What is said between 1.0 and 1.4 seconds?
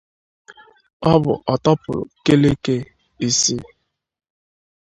Ọ bụ